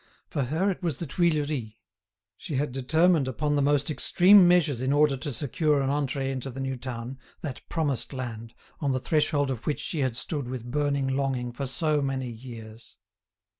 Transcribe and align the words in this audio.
For 0.31 0.45
her 0.45 0.71
it 0.71 0.81
was 0.81 0.97
the 0.97 1.05
Tuileries. 1.05 1.73
She 2.35 2.55
had 2.55 2.71
determined 2.71 3.27
upon 3.27 3.55
the 3.55 3.61
most 3.61 3.91
extreme 3.91 4.47
measures 4.47 4.81
in 4.81 4.91
order 4.91 5.15
to 5.17 5.31
secure 5.31 5.79
an 5.79 5.91
entree 5.91 6.31
into 6.31 6.49
the 6.49 6.59
new 6.59 6.75
town, 6.75 7.19
that 7.41 7.61
promised 7.69 8.11
land, 8.11 8.55
on 8.79 8.93
the 8.93 8.99
threshold 8.99 9.51
of 9.51 9.67
which 9.67 9.79
she 9.79 9.99
had 9.99 10.15
stood 10.15 10.47
with 10.47 10.71
burning 10.71 11.07
longing 11.09 11.51
for 11.51 11.67
so 11.67 12.01
many 12.01 12.31
years. 12.31 12.97